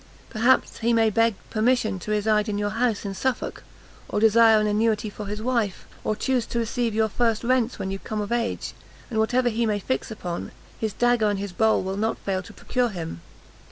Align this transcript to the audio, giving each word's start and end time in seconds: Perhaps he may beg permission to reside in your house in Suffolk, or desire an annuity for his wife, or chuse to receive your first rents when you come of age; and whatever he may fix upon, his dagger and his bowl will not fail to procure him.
Perhaps 0.31 0.79
he 0.79 0.93
may 0.93 1.11
beg 1.11 1.35
permission 1.51 1.99
to 1.99 2.09
reside 2.09 2.49
in 2.49 2.57
your 2.57 2.71
house 2.71 3.05
in 3.05 3.13
Suffolk, 3.13 3.61
or 4.09 4.19
desire 4.19 4.59
an 4.59 4.65
annuity 4.65 5.11
for 5.11 5.27
his 5.27 5.43
wife, 5.43 5.85
or 6.03 6.15
chuse 6.15 6.47
to 6.47 6.57
receive 6.57 6.95
your 6.95 7.07
first 7.07 7.43
rents 7.43 7.77
when 7.77 7.91
you 7.91 7.99
come 7.99 8.19
of 8.19 8.31
age; 8.31 8.73
and 9.11 9.19
whatever 9.19 9.49
he 9.49 9.67
may 9.67 9.77
fix 9.77 10.09
upon, 10.09 10.51
his 10.79 10.91
dagger 10.91 11.29
and 11.29 11.37
his 11.37 11.51
bowl 11.53 11.83
will 11.83 11.97
not 11.97 12.17
fail 12.17 12.41
to 12.41 12.51
procure 12.51 12.89
him. 12.89 13.21